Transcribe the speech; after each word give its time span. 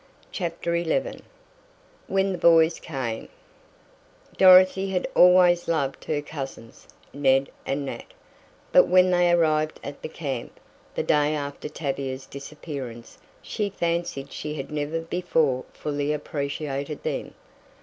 CHAPTER 0.31 0.83
XI 0.83 1.19
WHEN 2.07 2.31
THE 2.31 2.39
BOYS 2.39 2.79
CAME 2.79 3.29
Dorothy 4.35 4.89
had 4.89 5.05
always 5.13 5.67
loved 5.67 6.05
her 6.05 6.23
cousins, 6.23 6.87
Ned 7.13 7.51
and 7.67 7.85
Nat, 7.85 8.11
but 8.71 8.87
when 8.87 9.11
they 9.11 9.29
arrived 9.29 9.79
at 9.83 10.01
the 10.01 10.09
camp, 10.09 10.59
the 10.95 11.03
day 11.03 11.35
after 11.35 11.69
Tavia's 11.69 12.25
disappearance, 12.25 13.19
she 13.43 13.69
fancied 13.69 14.31
she 14.31 14.55
had 14.55 14.71
never 14.71 15.01
before 15.01 15.65
fully 15.71 16.13
appreciated 16.13 17.03
them. 17.03 17.35